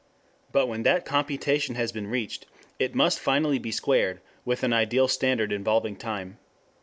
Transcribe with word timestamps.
But 0.51 0.65
when 0.67 0.81
that 0.81 1.05
computation 1.05 1.75
has 1.75 1.91
been 1.91 2.07
reached 2.07 2.47
it 2.79 2.95
must 2.95 3.19
finally 3.19 3.59
be 3.59 3.69
squared 3.71 4.19
with 4.43 4.63
an 4.63 4.73
ideal 4.73 5.07
standard 5.07 5.51
involving 5.51 5.95
time. 5.95 6.39